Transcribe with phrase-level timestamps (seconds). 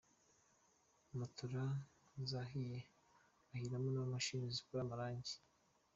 [1.17, 1.63] Matola
[2.29, 2.77] zahiye,
[3.49, 5.35] hahiramo n’ imashini zikora amarange.